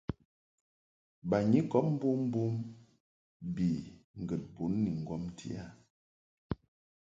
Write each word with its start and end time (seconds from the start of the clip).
Banyikɔb 1.29 1.85
mbommbom 1.95 2.53
bi 3.53 3.69
ŋgəd 4.21 4.43
bun 4.53 4.73
ni 4.83 4.91
ŋgɔmti 5.01 5.49
a. 5.63 5.65